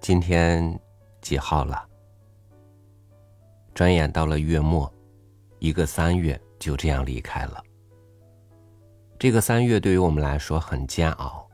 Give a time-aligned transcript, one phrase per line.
[0.00, 0.78] 今天
[1.20, 1.86] 几号了？
[3.74, 4.90] 转眼到了月末，
[5.58, 7.62] 一个三月就这样离开了。
[9.18, 11.46] 这个三月对于我们来说很煎熬，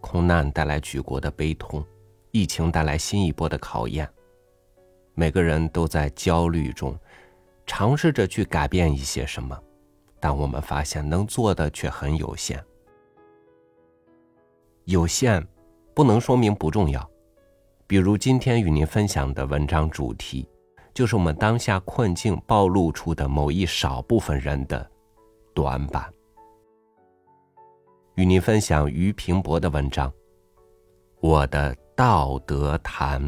[0.00, 1.84] 空难带来举国的悲痛，
[2.32, 4.08] 疫情带来新一波的考验。
[5.14, 6.98] 每个人都在焦虑中，
[7.66, 9.56] 尝试着去改变一些什么，
[10.18, 12.62] 但我们发现能做的却很有限。
[14.84, 15.46] 有限，
[15.94, 17.08] 不能说明不重要。
[17.86, 20.48] 比如今天与您分享的文章主题，
[20.94, 24.90] 就是我们当下困境暴露出的某一少部分人的
[25.54, 26.10] 短板。
[28.14, 30.08] 与您分享于平伯的文章
[31.20, 33.22] 《我的道德谈》。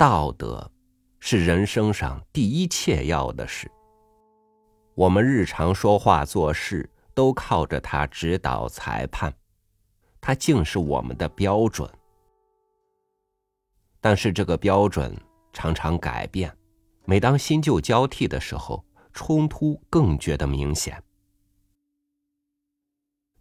[0.00, 0.72] 道德
[1.18, 3.70] 是人生上第一切要的事。
[4.94, 9.30] 我们日常说话做事都靠着它指导裁判，
[10.18, 11.86] 它竟是我们的标准。
[14.00, 15.14] 但是这个标准
[15.52, 16.50] 常常改变，
[17.04, 20.98] 每当新旧交替的时候，冲突更觉得明显。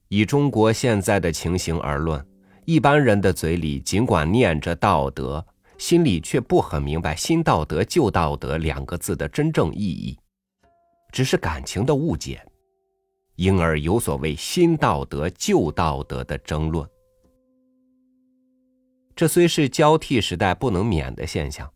[0.10, 2.28] 以中国现在的情形而论，
[2.66, 5.48] 一般人的嘴里尽管念着道德。
[5.80, 10.20] 心里却不很明白“新道德”“旧道德”两个字的真正意义，
[11.10, 12.46] 只是感情的误解，
[13.38, 16.88] 因而有所谓“新道德”“旧道德”的争论。
[19.16, 21.72] 这虽是交替时代不能免的现象，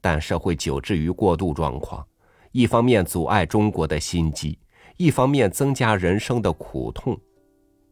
[0.00, 2.04] 但社会久置于过渡状况，
[2.50, 4.58] 一方面阻碍中国的心机，
[4.96, 7.16] 一方面增加人生的苦痛，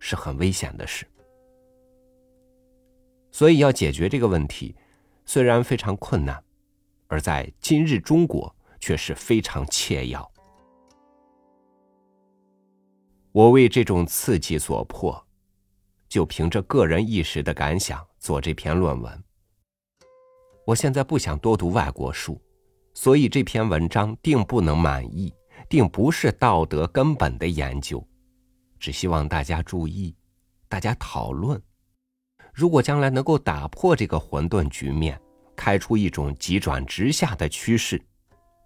[0.00, 1.06] 是很危险的事。
[3.30, 4.74] 所以要解决这个问题。
[5.28, 6.42] 虽然非常困难，
[7.06, 10.26] 而在今日中国却是非常切要。
[13.32, 15.22] 我为这种刺激所迫，
[16.08, 19.22] 就凭着个人一时的感想做这篇论文。
[20.64, 22.40] 我现在不想多读外国书，
[22.94, 25.30] 所以这篇文章定不能满意，
[25.68, 28.02] 定不是道德根本的研究。
[28.80, 30.16] 只希望大家注意，
[30.70, 31.62] 大家讨论。
[32.58, 35.16] 如果将来能够打破这个混沌局面，
[35.54, 38.02] 开出一种急转直下的趋势，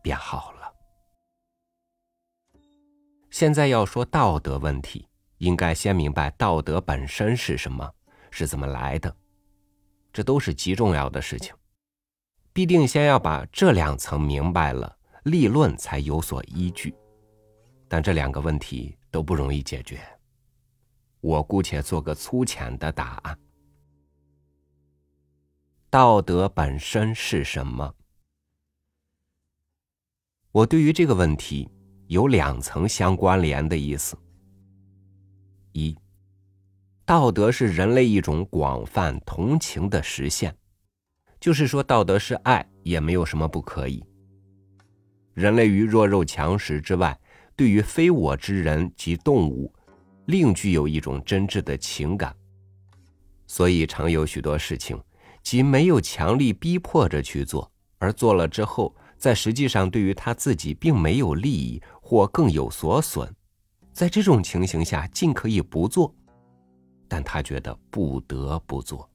[0.00, 0.72] 便好了。
[3.28, 7.86] 现在要说道德问题，应该先明白道德本身是什么，
[8.30, 9.14] 是怎么来的，
[10.10, 11.54] 这都是极重要的事情。
[12.50, 16.94] 必定先要把这两层明白了，立论才有所依据。
[17.88, 20.00] 但这两个问题都不容易解决，
[21.20, 23.38] 我姑且做个粗浅的答案。
[25.92, 27.94] 道德本身是什么？
[30.50, 31.68] 我对于这个问题
[32.06, 34.16] 有两层相关联的意思。
[35.72, 35.94] 一，
[37.04, 40.56] 道德是人类一种广泛同情的实现，
[41.38, 44.02] 就是说，道德是爱，也没有什么不可以。
[45.34, 47.20] 人类于弱肉强食之外，
[47.54, 49.70] 对于非我之人及动物，
[50.24, 52.34] 另具有一种真挚的情感，
[53.46, 54.98] 所以常有许多事情。
[55.42, 63.28] 即没有强力逼迫着去做，而做了之后，在实际上对于他自己并没有利益或更有所损，
[63.92, 66.14] 在这种情形下，尽可以不做，
[67.08, 69.08] 但他觉得不得不做，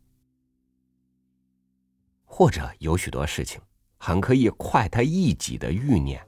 [2.26, 3.60] 或者有许多事情
[3.98, 6.22] 很可以快他一己的欲念，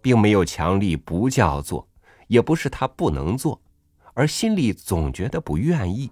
[0.00, 1.88] 并没有强力不叫做，
[2.28, 3.60] 也不是他不能做，
[4.14, 6.10] 而心里总觉得不愿意，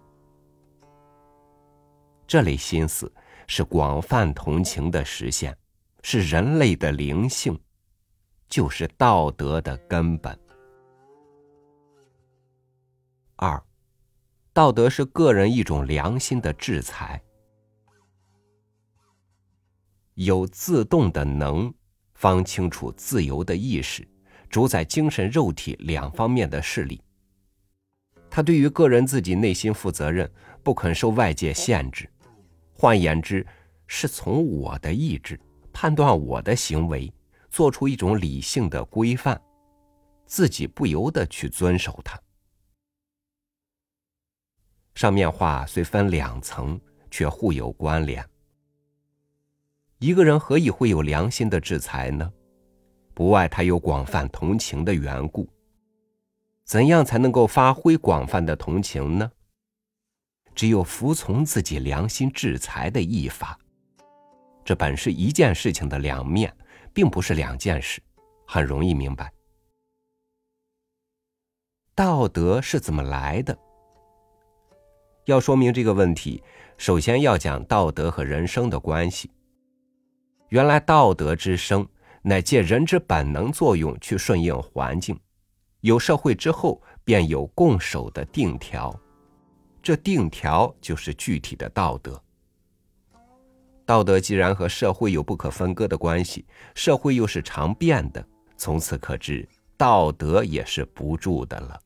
[2.27, 3.13] 这类心思。
[3.47, 5.57] 是广泛同情的实现，
[6.03, 7.59] 是人类的灵性，
[8.49, 10.39] 就是道德的根本。
[13.37, 13.63] 二，
[14.53, 17.21] 道德是个人一种良心的制裁，
[20.15, 21.73] 有自动的能，
[22.15, 24.07] 方清楚自由的意识，
[24.49, 27.03] 主宰精神肉体两方面的势力。
[28.31, 30.31] 他对于个人自己内心负责任，
[30.63, 32.09] 不肯受外界限制。
[32.77, 33.47] 换言之，
[33.87, 35.41] 是从我的意志
[35.73, 37.11] 判断我的行为，
[37.49, 39.41] 做出一种理性的规范，
[40.27, 42.21] 自己不由得去遵守它。
[44.95, 46.79] 上面话虽分两层，
[47.11, 48.25] 却互有关联。
[49.99, 52.31] 一个人何以会有良心的制裁呢？
[53.15, 55.49] 不外他有广泛同情的缘故。
[56.65, 59.31] 怎样才能够发挥广泛的同情呢？
[60.55, 63.59] 只有服从自己良心制裁的意法，
[64.65, 66.55] 这本是一件事情的两面，
[66.93, 68.01] 并不是两件事，
[68.47, 69.33] 很容易明白。
[71.95, 73.57] 道德是怎么来的？
[75.27, 76.43] 要说明这个问题，
[76.77, 79.31] 首先要讲道德和人生的关系。
[80.51, 81.87] 原来道德之生，
[82.23, 85.19] 乃借人之本能作用去顺应环境，
[85.81, 88.95] 有社会之后，便有共守的定条，
[89.85, 92.21] 这定条就是具体的道德。
[93.85, 98.27] 道德既然和社会有不可分割的关系，社会又是常变的，
[98.57, 99.47] 从此可知
[99.77, 101.79] 道德也是不住的了。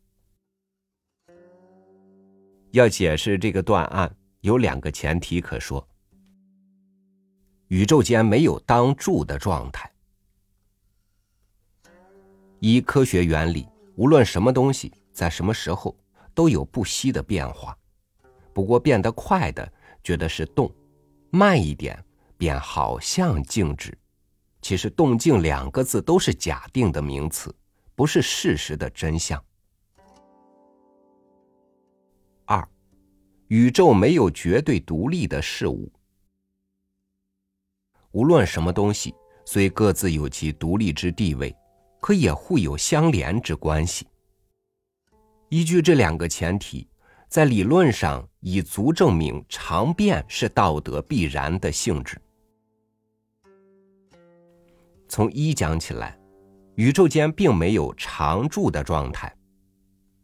[2.71, 5.85] 要解释这个断案，有两个前提可说：
[7.67, 9.91] 宇宙间没有当住的状态。
[12.61, 13.67] 依科学原理，
[13.97, 15.97] 无论什么东西在什么时候
[16.35, 17.77] 都有不息的变化，
[18.59, 19.73] 不过变得快的
[20.03, 20.69] 觉得是动。
[21.31, 21.97] 慢一点，
[22.37, 23.97] 便好像静止。
[24.61, 27.55] 其实“动静”两个字都是假定的名词，
[27.95, 29.41] 不是事实的真相。
[32.47, 32.69] 二，
[33.47, 35.89] 宇宙没有绝对独立的事物。
[38.11, 39.15] 无论什么东西，
[39.45, 41.55] 虽各自有其独立之地位，
[42.01, 44.09] 可也互有相连之关系。
[45.49, 46.89] 依据这两个前提。
[47.31, 52.21] 在理论上以足证明常变是道德必然的性质。
[55.09, 56.19] 从一讲起来，
[56.77, 59.35] 宇宙间并没有常住的状态，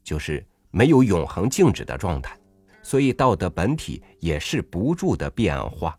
[0.03, 2.39] 就是没有永恒静止的状态，
[2.83, 5.99] 所以道德本体也是不住的变化。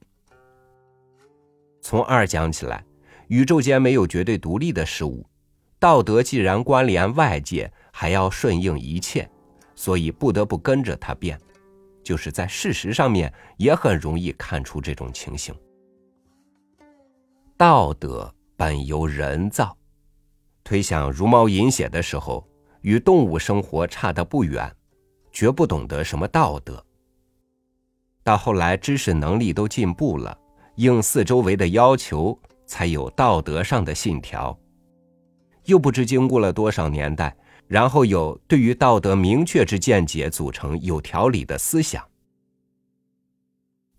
[1.82, 2.86] 从二讲起来，
[3.28, 5.26] 宇宙间没有绝对独立的事物，
[5.80, 9.30] 道德既然关联外界，还要顺应一切。
[9.78, 11.38] 所以不得不跟着它变，
[12.06, 15.54] 就是在事实上面也很容易看出这种情形。
[17.58, 19.76] 道德本由人造，
[20.64, 22.48] 推想茹毛饮血的时候，
[22.82, 24.72] 与动物生活差得不远，
[25.32, 26.86] 绝不懂得什么道德。
[28.24, 30.38] 到后来知识能力都进步了，
[30.76, 34.56] 应四周围的要求，才有道德上的信条。
[35.64, 37.36] 又不知经过了多少年代。
[37.68, 42.06] 然后有对于道德明确之见解，组成有条理的思想。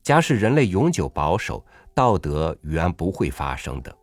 [0.02, 3.96] 假使人类永久保守，道德原不会发生的，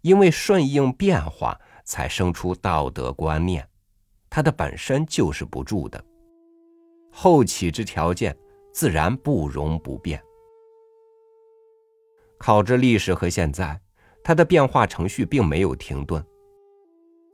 [0.00, 3.66] 因为顺应变化才生出道德观念，
[4.28, 6.04] 它的本身就是不住的。
[7.12, 8.36] 后起之条件
[8.72, 10.20] 自然不容不变。
[12.36, 13.80] 考之历史和现在，
[14.22, 16.24] 它的变化程序并没有停顿。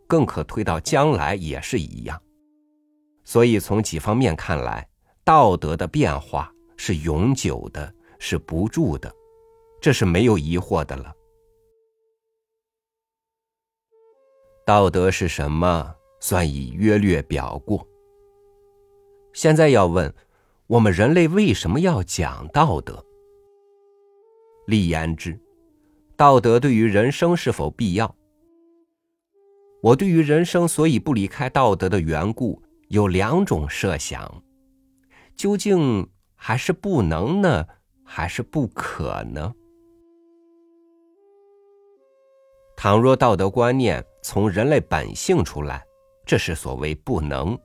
[0.07, 2.21] 更可推到将来也是一样，
[3.25, 4.87] 所以从几方面看来，
[5.25, 9.13] 道德的变化是永久的，是不住的，
[9.81, 11.15] 这是没有疑惑的了。
[14.67, 15.95] 道德是什么？
[16.21, 17.87] 算已约略表过。
[19.35, 20.15] 现在要问，
[20.67, 23.05] 我们人类为什么要讲道德？
[24.67, 25.39] 立言之，
[26.17, 28.17] 道德对于人生是否必要？
[29.85, 34.43] 我对于人生所以不离开道德的缘故有两种设想，
[35.37, 37.67] 究竟还是不能呢，
[38.03, 39.55] 还是不可呢？
[42.75, 45.85] 倘若道德观念从人类本性出来，
[46.25, 47.59] 这是所谓不能，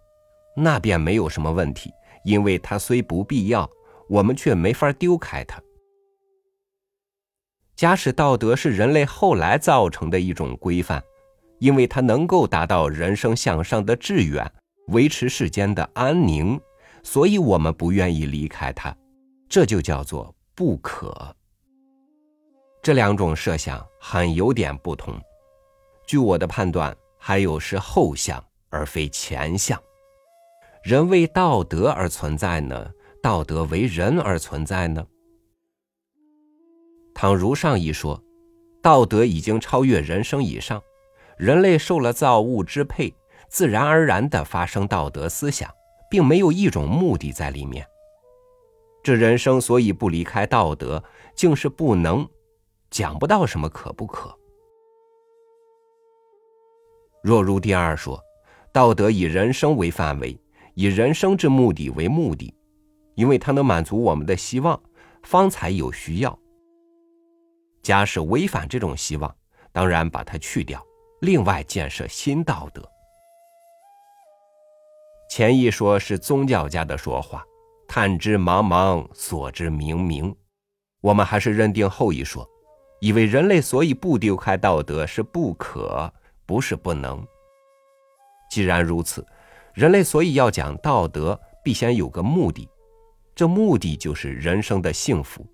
[0.58, 1.90] 那便没有什么问题，
[2.26, 3.70] 因为它虽不必要，
[4.10, 5.64] 我们却没法丢开它。
[7.78, 11.02] 假使道德是人类后来造成的一种规范。
[11.60, 14.52] 因为它能够达到人生向上的志远，
[14.88, 16.60] 维持世间的安宁，
[17.04, 18.96] 所以我们不愿意离开它，
[19.48, 21.36] 这就叫做不可。
[22.82, 25.14] 这两种设想很有点不同。
[26.08, 29.80] 据我的判断，还有是后相而非前相。
[30.82, 32.90] 人为道德而存在呢？
[33.22, 35.06] 道德为人而存在呢？
[37.14, 38.24] 倘如上一说，
[38.82, 40.82] 道德已经超越人生以上。
[41.40, 43.16] 人类受了造物支配，
[43.48, 45.74] 自然而然的发生道德思想，
[46.10, 47.88] 并没有一种目的在里面。
[49.02, 51.02] 这人生所以不离开道德，
[51.34, 52.28] 竟是不能，
[52.92, 54.38] 讲不到什么可不可。
[57.24, 58.22] 若如第二说，
[58.74, 60.38] 道德以人生为范围，
[60.74, 62.54] 以人生之目的为目的，
[63.16, 64.78] 因为它能满足我们的希望，
[65.24, 66.38] 方才有需要。
[67.82, 69.34] 假使违反这种希望，
[69.72, 70.86] 当然把它去掉。
[71.22, 72.82] 另外建设新道德。
[75.30, 77.46] 前一说是宗教家的说话，
[77.88, 80.34] 探之茫茫，索之冥冥。
[81.02, 82.48] 我们还是认定后一说，
[83.00, 86.12] 以为人类所以不丢开道德是不可，
[86.46, 87.26] 不是不能。
[88.50, 89.26] 既然如此，
[89.74, 92.68] 人类所以要讲道德，必先有个目的，
[93.36, 95.46] 这目的就是人生的幸福，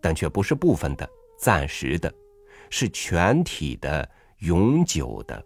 [0.00, 2.12] 但却不是部分的、暂时的，
[2.70, 5.44] 是全体的、永久的，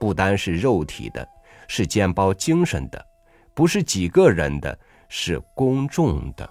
[0.00, 1.28] 不单是肉体的，
[1.68, 3.04] 是兼包精神的，
[3.54, 6.48] 不是几个人的，是公众的。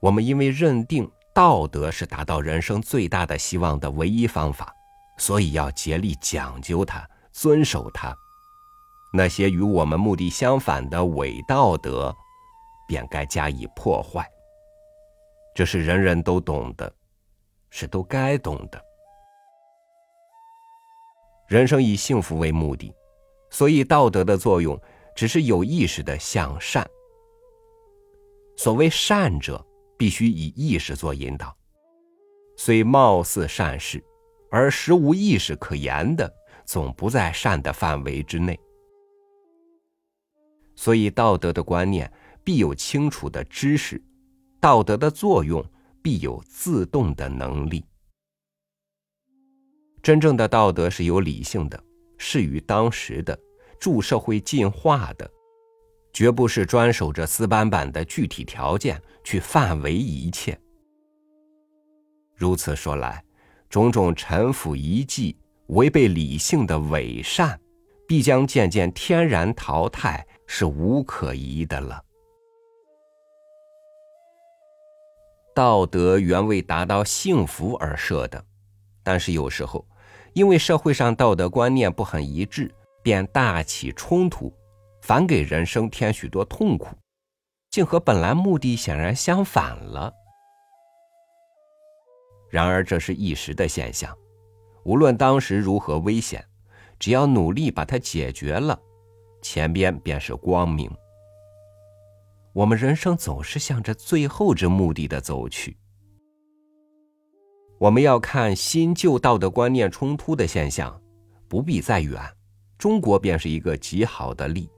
[0.00, 4.74] 我们因为认定道德是达到人生最大的希望的唯一方法，
[5.18, 8.16] 所以要竭力讲究它、遵守它。
[9.12, 12.16] 那些与我们目的相反的伪道德，
[12.88, 14.26] 便该加以破坏。
[15.54, 16.90] 这是人人都懂的，
[17.68, 18.82] 是都该懂的。
[21.50, 22.94] 人生以幸福为目的，
[23.50, 24.80] 所以道德的作用
[25.14, 26.88] 只是有意识的向善。
[28.56, 29.62] 所谓善者。
[30.00, 31.54] 必须以意识做引导，
[32.56, 34.02] 虽貌似善事，
[34.50, 38.58] 而实无意识可言的，总不在善的范围之内。
[40.74, 42.10] 所以，道德的观念
[42.42, 44.02] 必有清楚的知识，
[44.58, 45.62] 道德的作用
[46.00, 47.84] 必有自动的能力。
[50.02, 51.82] 真正的道德是有理性的，
[52.16, 53.38] 适于当时的，
[53.78, 55.30] 助社会进化的。
[56.12, 60.58] 绝不是专守着死板板的具体条件去范围一切。
[62.34, 63.22] 如此说来，
[63.68, 65.36] 种种臣服遗迹、
[65.68, 67.60] 违背理性的伪善，
[68.08, 72.02] 必将渐渐天然淘汰，是无可疑的了。
[75.54, 78.44] 道德原为达到幸福而设的，
[79.10, 79.84] 但是有时候，
[80.34, 84.54] 因为社会上道德观念不很一致，便大起冲突。
[85.02, 86.86] 反给人生添许多痛苦，
[87.70, 90.14] 竟和本来目的显然相反了。
[92.48, 94.16] 然而这是一时的现象，
[94.84, 96.46] 无论当时如何危险，
[96.96, 98.78] 只要努力把它解决了，
[99.42, 100.88] 前边便是光明。
[102.52, 105.76] 我们人生总是向着最后之目的的走去。
[107.80, 111.00] 我们要看新旧道德观念冲突的现象，
[111.48, 112.20] 不必再远，
[112.76, 114.68] 中国便是一个极好的例。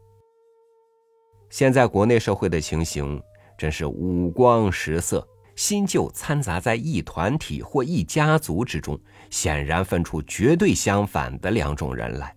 [1.50, 3.20] 现在国内社会的情形
[3.58, 8.96] 真是五光十色，新旧掺杂在一团体或一家族之中，
[9.30, 12.32] 显然分出绝对相反的两种人来。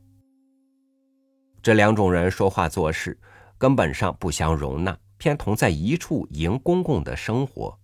[1.61, 3.15] 这两种人说话做事
[3.59, 7.77] 根本上不相容纳，偏同在一处营公共的生活，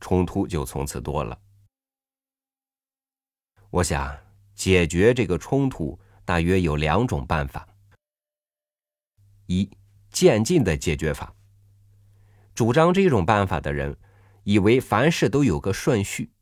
[0.00, 1.38] 冲突就从此多了。
[3.70, 4.16] 我想
[4.54, 7.66] 解决这个冲突，大约有两种办法：
[9.46, 9.70] 一。
[10.10, 11.32] 渐进的解决法。
[12.54, 13.94] 主张这种办法的人，
[14.42, 16.32] 以为凡事都有个顺序。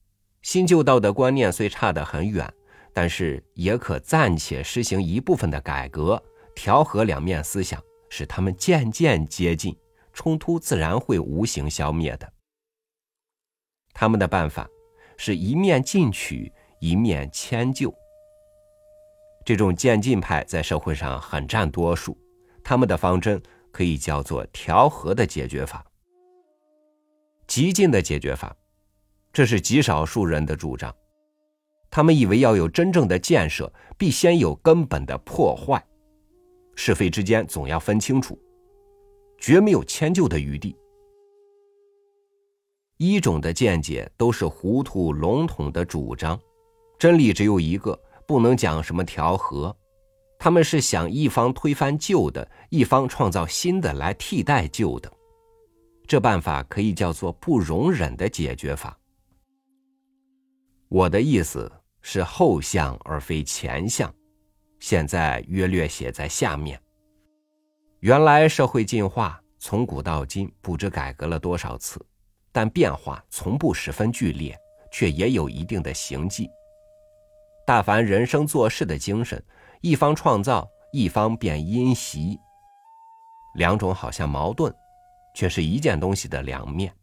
[0.40, 2.50] 新旧道德观念虽差得很远，
[2.95, 6.23] 但是也可暂且实行一部分的改革，
[6.54, 9.76] 调和两面思想，使他们渐渐接近，
[10.12, 12.33] 冲突自然会无形消灭的。
[13.92, 14.71] 他们的办法
[15.18, 17.95] 是一面进取，一面迁就。
[19.45, 22.16] 这种渐进派在社会上很占多数，
[22.64, 23.42] 他们的方针。
[23.73, 25.85] 可以叫做调和的解决法，
[27.47, 28.56] 极进的解决法，
[29.35, 30.90] 这是极少数人的主张。
[31.90, 35.85] 他们以为要有真正的建设，必先有根本的破坏，
[36.75, 38.38] 是非之间总要分清楚，
[39.38, 40.75] 绝没有迁就的余地。
[42.97, 46.40] 一种的见解都是糊涂笼统的主张，
[46.98, 49.76] 真理只有一个，不能讲什么调和。
[50.38, 55.10] 他们是想一方推翻旧的，一方创造新的来替代旧的，
[56.06, 58.98] 这办法可以叫做不容忍的解决法。
[60.88, 64.14] 我的意思是后项而非前项，
[64.78, 66.80] 现在约略写在下面。
[68.00, 71.98] 原来社会进化从古到今不知改革了多少次，
[72.52, 74.56] 但变化从不十分剧烈，
[74.92, 76.48] 却也有一定的行迹。
[77.66, 79.42] 大凡人生做事的精神。
[79.80, 82.38] 一方创造，一方便因袭，
[83.56, 84.73] 两种好像矛盾，
[85.35, 86.94] 却是一件东西的两面。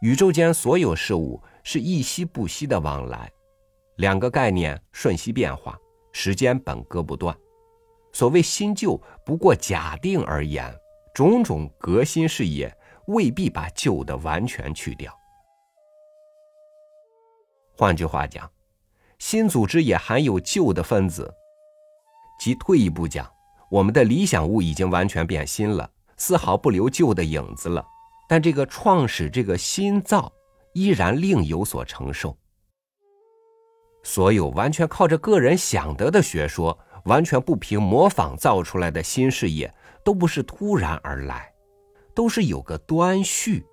[0.00, 3.30] 宇宙间所有事物是一息不息的往来，
[3.96, 5.78] 两个概念瞬息变化，
[6.12, 7.34] 时间本割不断。
[8.12, 10.72] 所谓新旧，不过假定而言，
[11.14, 15.16] 种种革新事业未必把旧的完全去掉。
[17.76, 18.50] 换句话讲。
[19.26, 21.32] 新组织也含有旧的分子，
[22.38, 23.26] 即退一步讲，
[23.70, 27.82] 我们的理想物已经完全变新了，丝毫不留旧的影子了。
[28.28, 30.30] 但这个创始这个新造，
[30.74, 32.36] 依然另有所承受。
[34.02, 41.50] 所有完全靠着个人想得的学说，完全不凭模仿造出来的新事业，都不是突然而来，
[42.14, 43.64] 都是有个端序，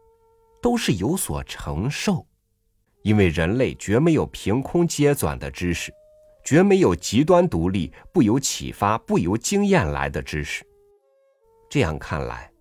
[0.61, 2.25] 都是有所承受。
[3.03, 5.91] 因为人类绝没有凭空接转的知识，
[6.43, 10.65] 绝没有极端独立、不由启发、不由经验来的知识。
[11.69, 12.51] 这样看来，“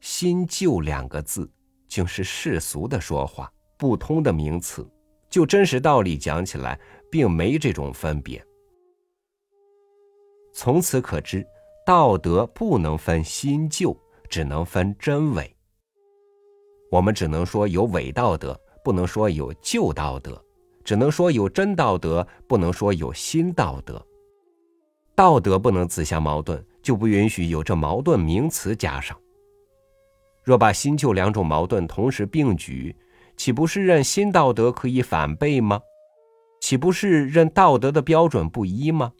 [0.00, 1.50] 新旧”两个字
[1.86, 4.86] 竟是世俗的说话，不通的名词。
[5.30, 6.78] 就真实道理讲起来，
[7.10, 8.42] 并没这种分别。
[10.52, 11.46] 从此可知，
[11.86, 13.94] 道德不能分新旧，
[14.28, 15.54] 只能分真伪。
[16.90, 18.58] 我们只能说有伪道德。
[18.84, 20.42] 不能说有旧道德，
[20.84, 24.04] 只能说有真道德；不能说有新道德。
[25.14, 29.18] 道德不能自相矛盾，就不允许有这矛盾名词加上。
[30.44, 32.96] 若把新旧两种矛盾同时并举，
[33.36, 35.80] 岂不是认新道德可以反背吗？
[36.60, 39.12] 岂不是认道德的标准不一吗？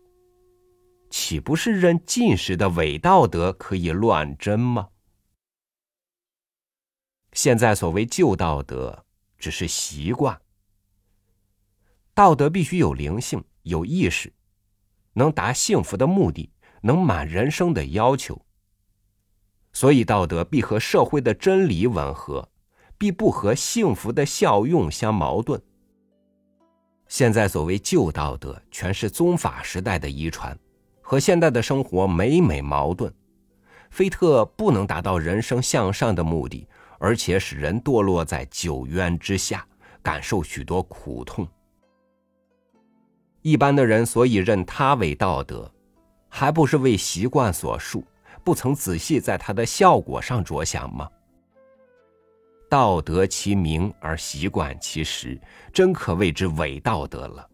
[1.10, 4.88] 岂不是认近时的伪道德可以乱真吗？
[7.32, 9.04] 现在所谓旧道德。
[9.38, 10.40] 只是习惯。
[12.14, 14.32] 道德必须有灵性、有意识，
[15.12, 16.50] 能达幸福的目的，
[16.82, 18.44] 能满人生的要求。
[19.72, 22.48] 所以，道德必和社会的真理吻合，
[22.96, 25.62] 必不和幸福的效用相矛盾。
[27.06, 30.58] 现在所谓旧道德，全是宗法时代的遗传，
[31.00, 33.14] 和现代的生活每每矛盾，
[33.90, 36.66] 非特不能达到人生向上的目的。
[36.98, 39.66] 而且使人堕落在九渊之下，
[40.02, 41.46] 感受许多苦痛。
[43.42, 45.72] 一般的人所以认他为道德，
[46.28, 48.04] 还不是为习惯所束，
[48.44, 51.08] 不曾仔细在他的效果上着想吗？
[52.68, 55.40] 道德其名而习惯其实，
[55.72, 57.48] 真可谓之伪道德了。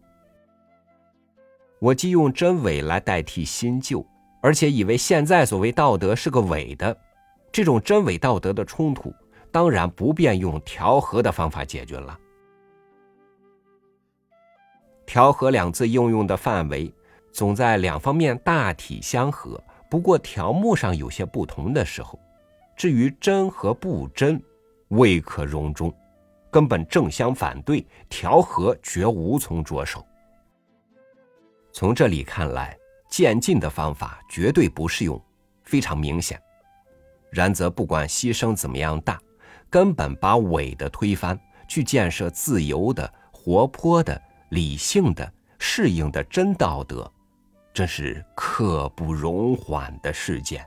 [1.79, 4.05] 我既用真伪来代替新旧，
[4.41, 6.97] 而且以为现在所谓道德是个伪的，
[7.51, 9.13] 这种真伪道德的冲突。
[9.55, 12.19] 当然不便用调和的方法解决了。
[15.05, 16.93] 调和两字应用的范围，
[17.31, 19.57] 总在两方面大体相合，
[19.89, 22.19] 不过条目上有些不同的时候。
[22.75, 24.43] 至于真和不真，
[24.89, 25.89] 未可容中，
[26.51, 30.05] 根本正相反对，调和绝无从着手。
[31.71, 32.77] 从这里看来，
[33.09, 35.17] 渐进的方法绝对不适用，
[35.63, 36.37] 非常明显。
[37.31, 39.17] 然则不管牺牲怎么样大。
[39.69, 47.11] 根本把伪的推翻，去建设自由的、活泼的、理性的、适应的真道德，
[47.73, 50.65] 真是刻不容缓的事件。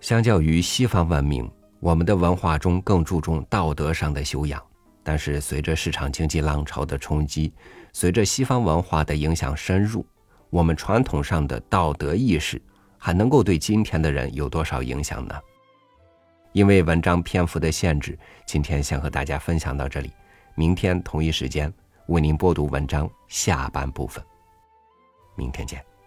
[0.00, 1.57] 相较于西方文明。
[1.80, 4.62] 我们的文化中更注重道德上的修养，
[5.02, 7.52] 但是随着市场经济浪潮的冲击，
[7.92, 10.04] 随着西方文化的影响深入，
[10.50, 12.60] 我们传统上的道德意识
[12.98, 15.34] 还能够对今天的人有多少影响呢？
[16.52, 20.10] 因为文章篇幅的限制，今天先和大家分享到这里，
[20.56, 21.72] 明天同一时间
[22.08, 24.24] 为您播读文章下半部分。
[25.36, 25.97] 明天见。